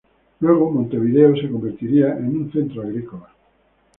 [0.39, 3.29] Luego, Montevideo se convertiría en un centro agrícola.